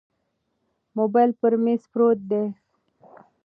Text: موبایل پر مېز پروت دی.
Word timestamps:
موبایل 0.97 1.31
پر 1.39 1.53
مېز 1.63 1.81
پروت 1.91 2.19
دی. 2.29 2.43